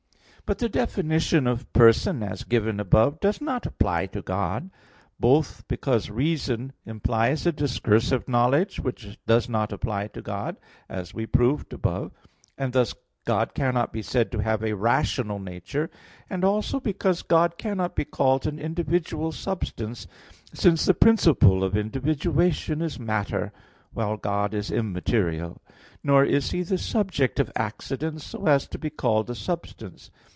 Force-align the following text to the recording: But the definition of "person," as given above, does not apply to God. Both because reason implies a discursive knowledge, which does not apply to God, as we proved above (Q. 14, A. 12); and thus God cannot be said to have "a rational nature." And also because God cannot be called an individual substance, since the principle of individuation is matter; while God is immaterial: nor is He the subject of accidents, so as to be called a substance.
But 0.47 0.57
the 0.59 0.67
definition 0.67 1.47
of 1.47 1.71
"person," 1.71 2.21
as 2.21 2.43
given 2.43 2.77
above, 2.81 3.21
does 3.21 3.39
not 3.39 3.65
apply 3.65 4.07
to 4.07 4.21
God. 4.21 4.69
Both 5.17 5.63
because 5.69 6.09
reason 6.09 6.73
implies 6.85 7.45
a 7.47 7.53
discursive 7.53 8.27
knowledge, 8.27 8.77
which 8.77 9.17
does 9.25 9.47
not 9.47 9.71
apply 9.71 10.07
to 10.09 10.21
God, 10.21 10.57
as 10.89 11.13
we 11.13 11.25
proved 11.25 11.71
above 11.71 12.11
(Q. 12.11 12.11
14, 12.11 12.11
A. 12.11 12.17
12); 12.17 12.33
and 12.67 12.73
thus 12.73 12.93
God 13.25 13.53
cannot 13.53 13.93
be 13.93 14.01
said 14.01 14.29
to 14.33 14.39
have 14.39 14.61
"a 14.61 14.73
rational 14.75 15.39
nature." 15.39 15.89
And 16.29 16.43
also 16.43 16.81
because 16.81 17.21
God 17.21 17.57
cannot 17.57 17.95
be 17.95 18.03
called 18.03 18.45
an 18.45 18.59
individual 18.59 19.31
substance, 19.31 20.05
since 20.53 20.83
the 20.85 20.93
principle 20.93 21.63
of 21.63 21.77
individuation 21.77 22.81
is 22.81 22.99
matter; 22.99 23.53
while 23.93 24.17
God 24.17 24.53
is 24.53 24.69
immaterial: 24.69 25.61
nor 26.03 26.25
is 26.25 26.51
He 26.51 26.61
the 26.63 26.77
subject 26.77 27.39
of 27.39 27.49
accidents, 27.55 28.25
so 28.25 28.47
as 28.47 28.67
to 28.67 28.77
be 28.77 28.89
called 28.89 29.29
a 29.29 29.35
substance. 29.35 30.11